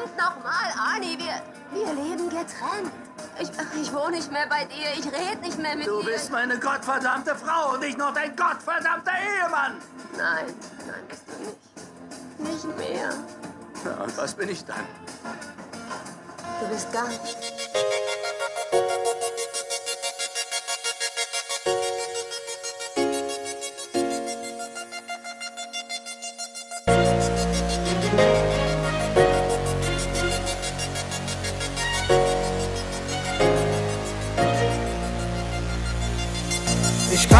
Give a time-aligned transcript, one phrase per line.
[0.00, 1.42] verdammt nochmal, Arnie, wir,
[1.72, 2.92] wir leben getrennt.
[3.38, 3.50] Ich,
[3.80, 6.06] ich wohne nicht mehr bei dir, ich rede nicht mehr mit du dir.
[6.06, 9.76] Du bist meine gottverdammte Frau und nicht nur dein gottverdammter Ehemann.
[10.16, 10.46] Nein,
[10.86, 12.66] nein, bist du nicht.
[12.66, 13.10] Nicht mehr.
[13.84, 14.86] Na, und was bin ich dann?
[16.60, 17.20] Du bist gar nicht.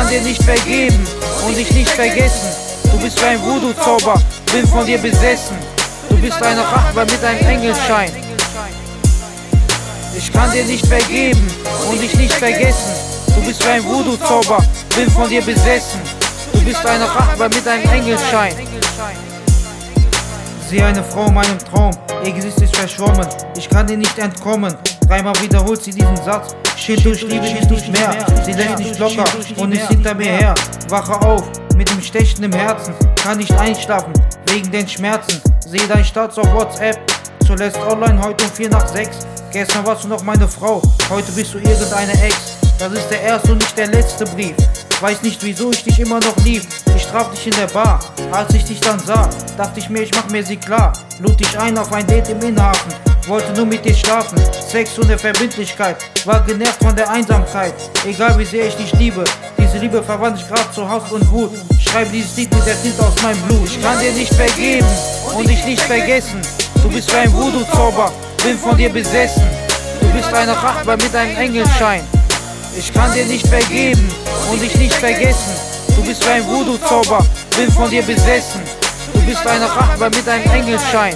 [0.00, 1.06] Kann dir nicht vergeben
[1.46, 2.48] und dich nicht vergessen.
[2.90, 4.14] Du bist ein Voodoo-Zauber,
[4.50, 5.56] bin von dir besessen.
[6.08, 8.10] Du bist eine Rachbar mit einem Engelschein.
[10.16, 11.46] Ich kann dir nicht vergeben
[11.90, 12.92] und dich nicht vergessen.
[13.34, 14.64] Du bist ein Voodoo-Zauber,
[14.96, 16.00] bin von dir besessen.
[16.54, 18.54] Du bist eine Rachbar mit einem Engelschein.
[20.70, 21.92] Sieh eine Frau in meinem Traum,
[22.24, 24.74] ihr Gesicht ist verschwommen, ich kann dir nicht entkommen.
[25.10, 28.14] Dreimal wiederholt sie diesen Satz, Shit durch Liebe ist nicht mehr.
[28.44, 29.24] Sie lässt nicht locker
[29.56, 30.54] und ist hinter mir her.
[30.88, 31.42] Wache auf,
[31.74, 34.12] mit dem Stechen im Herzen, kann nicht einschlafen,
[34.46, 35.42] wegen den Schmerzen.
[35.66, 37.00] Sehe dein Status auf WhatsApp,
[37.44, 39.26] zuletzt online heute um 4 nach 6.
[39.50, 42.36] Gestern warst du noch meine Frau, heute bist du irgendeine Ex.
[42.78, 44.54] Das ist der erste und nicht der letzte Brief.
[45.00, 46.62] Weiß nicht wieso ich dich immer noch lieb.
[46.94, 47.98] Ich traf dich in der Bar.
[48.30, 50.92] Als ich dich dann sah, dachte ich mir, ich mach mir sie klar.
[51.18, 52.92] Lud dich ein auf ein Date im Innenhafen.
[53.30, 54.42] Wollte nur mit dir schlafen.
[54.68, 55.98] Sex ohne Verbindlichkeit.
[56.24, 57.72] War genervt von der Einsamkeit.
[58.04, 59.22] Egal wie sehr ich dich liebe.
[59.56, 61.52] Diese Liebe verwandelt sich grad zu Hass und Wut.
[61.78, 63.68] Schreibe dieses Lied mit der Tinte aus meinem Blut.
[63.68, 64.88] Ich kann dir nicht vergeben
[65.32, 66.42] und dich nicht vergessen.
[66.82, 68.10] Du bist ein Voodoo-Zauber,
[68.42, 69.48] bin von dir besessen.
[70.00, 72.02] Du bist eine Rachbar mit einem Engelschein.
[72.76, 74.08] Ich kann dir nicht vergeben
[74.50, 75.52] und dich nicht vergessen.
[75.94, 77.24] Du bist ein Voodoo-Zauber,
[77.56, 78.60] bin von dir besessen.
[79.14, 81.14] Du bist eine Rachbar mit einem Engelschein.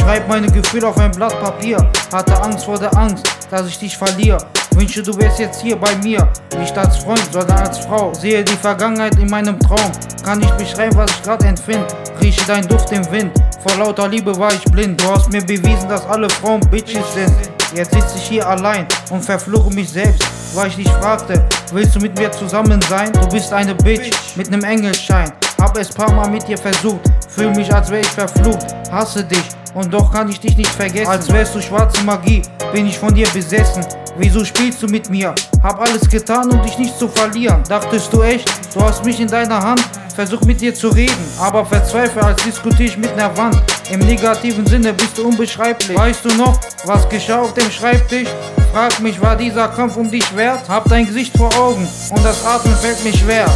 [0.00, 1.76] Schreib meine Gefühle auf ein Blatt Papier.
[2.12, 4.38] Hatte Angst vor der Angst, dass ich dich verliere.
[4.74, 6.26] Wünsche, du wärst jetzt hier bei mir.
[6.58, 8.14] Nicht als Freund, sondern als Frau.
[8.14, 9.92] Sehe die Vergangenheit in meinem Traum.
[10.24, 11.86] Kann nicht beschreiben, was ich gerade empfinde.
[12.20, 13.32] Rieche dein Duft im Wind.
[13.66, 15.02] Vor lauter Liebe war ich blind.
[15.02, 17.32] Du hast mir bewiesen, dass alle Frauen Bitches sind.
[17.74, 20.24] Jetzt sitze ich hier allein und verfluche mich selbst,
[20.54, 23.12] weil ich dich fragte, willst du mit mir zusammen sein?
[23.12, 25.30] Du bist eine Bitch mit nem Engelschein.
[25.60, 29.44] Hab es paar Mal mit dir versucht, fühl mich als wär ich verflucht, hasse dich
[29.74, 31.08] und doch kann ich dich nicht vergessen.
[31.10, 32.42] Als wärst du schwarze Magie,
[32.72, 33.84] bin ich von dir besessen.
[34.16, 35.34] Wieso spielst du mit mir?
[35.62, 37.62] Hab alles getan, um dich nicht zu verlieren.
[37.68, 39.82] Dachtest du echt, du hast mich in deiner Hand?
[40.14, 43.62] Versuch mit dir zu reden, aber verzweifle, als diskutiere ich mit ner Wand.
[43.90, 45.96] Im negativen Sinne bist du unbeschreiblich.
[45.96, 48.28] Weißt du noch, was geschah auf dem Schreibtisch?
[48.72, 50.68] Frag mich, war dieser Kampf um dich wert?
[50.68, 53.46] Hab dein Gesicht vor Augen und das Atmen fällt mir schwer.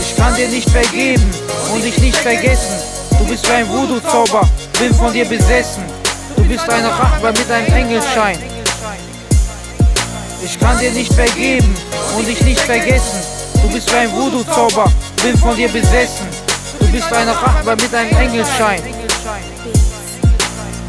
[0.00, 1.30] Ich kann dir nicht vergeben
[1.72, 2.74] und dich nicht vergessen.
[3.18, 4.48] Du bist wie ein Voodoo-Zauber,
[4.78, 5.82] bin von dir besessen.
[6.36, 8.38] Du bist eine Rachbar mit einem Engelschein.
[10.42, 11.74] Ich kann dir nicht vergeben
[12.16, 13.20] und dich nicht vergessen.
[13.62, 14.90] Du bist wie ein Voodoo-Zauber,
[15.22, 16.26] bin von dir besessen.
[16.78, 18.82] Du bist eine Rachbar mit einem Engelschein.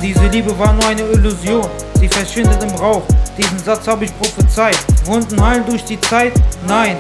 [0.02, 1.68] Diese Liebe war nur eine Illusion,
[2.00, 3.04] sie verschwindet im Rauch.
[3.38, 4.78] Diesen Satz habe ich prophezeit.
[5.06, 6.34] Wunden heilen durch die Zeit?
[6.68, 6.98] Nein,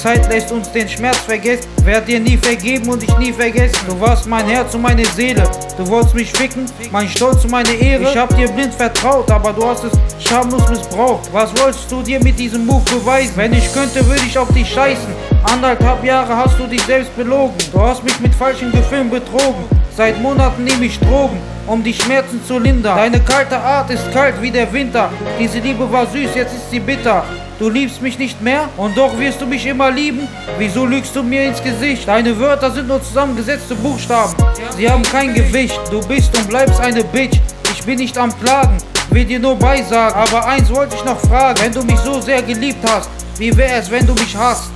[0.00, 1.68] Zeit lässt uns den Schmerz vergessen.
[1.84, 3.78] Werd dir nie vergeben und dich nie vergessen.
[3.86, 5.42] Du warst mein Herz und meine Seele.
[5.76, 8.04] Du wolltest mich ficken, mein Stolz und meine Ehre.
[8.04, 9.92] Ich hab dir blind vertraut, aber du hast es
[10.26, 11.28] schamlos missbraucht.
[11.32, 13.32] Was wolltest du dir mit diesem Move beweisen?
[13.36, 15.12] Wenn ich könnte, würde ich auf dich scheißen.
[15.44, 17.54] Anderthalb Jahre hast du dich selbst belogen.
[17.70, 19.64] Du hast mich mit falschen Gefühlen betrogen.
[19.94, 22.96] Seit Monaten nehme ich Drogen, um die Schmerzen zu lindern.
[22.96, 25.10] Deine kalte Art ist kalt wie der Winter.
[25.38, 27.22] Diese Liebe war süß, jetzt ist sie bitter.
[27.60, 30.26] Du liebst mich nicht mehr und doch wirst du mich immer lieben.
[30.56, 32.08] Wieso lügst du mir ins Gesicht?
[32.08, 34.34] Deine Wörter sind nur zusammengesetzte Buchstaben.
[34.78, 35.78] Sie haben kein Gewicht.
[35.90, 37.38] Du bist und bleibst eine Bitch.
[37.70, 38.78] Ich bin nicht am Plagen,
[39.10, 40.14] will dir nur beisagen.
[40.14, 43.78] Aber eins wollte ich noch fragen: Wenn du mich so sehr geliebt hast, wie wäre
[43.78, 44.72] es, wenn du mich hasst?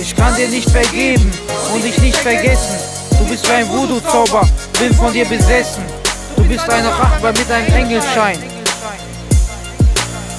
[0.00, 1.28] Ich kann dir nicht vergeben
[1.74, 2.76] und dich nicht vergessen.
[3.18, 4.48] Du bist wie ein Voodoo-Zauber,
[4.78, 6.03] bin von dir besessen.
[6.54, 8.38] Du bist eine Rachbar mit einem Engelschein.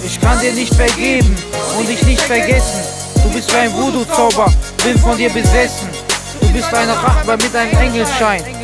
[0.05, 1.35] Ich kann dir nicht vergeben
[1.77, 2.79] und dich nicht vergessen.
[3.21, 4.49] Du bist wie ein Voodoo-Zauber,
[4.81, 5.89] bin von dir besessen.
[6.39, 8.54] Du bist eine Rachbar mit einem Engelschein.